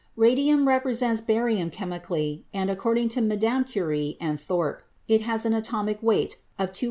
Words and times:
Radium 0.15 0.67
resembles 0.67 1.21
barium 1.21 1.69
chemi 1.69 2.01
cally 2.01 2.43
and, 2.51 2.71
according 2.71 3.07
to 3.07 3.21
Mme. 3.21 3.63
Curie 3.65 4.17
and 4.19 4.41
Thorpe, 4.41 4.81
it 5.07 5.21
has 5.21 5.45
an 5.45 5.53
atomic 5.53 6.01
weight 6.01 6.37
of 6.57 6.73
226. 6.73 6.79